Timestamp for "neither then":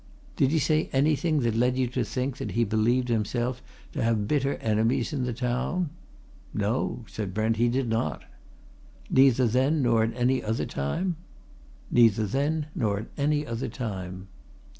9.11-9.83, 11.91-12.65